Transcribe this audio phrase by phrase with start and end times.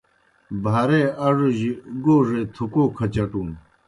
[0.63, 1.71] بھارے اڙوجیْ
[2.03, 3.49] گوڙے تُھکو کھچٹُن